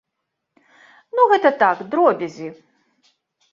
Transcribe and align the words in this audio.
Ну 1.19 1.27
гэта 1.33 1.53
так, 1.61 1.77
дробязі. 1.93 2.47